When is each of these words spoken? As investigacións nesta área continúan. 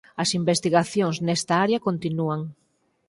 As 0.23 0.29
investigacións 0.39 1.17
nesta 1.27 1.53
área 1.65 1.83
continúan. 1.87 2.41